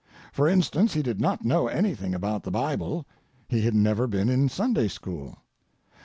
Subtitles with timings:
[0.33, 3.05] For instance, he did not know anything about the Bible.
[3.49, 5.37] He had never been in Sunday school.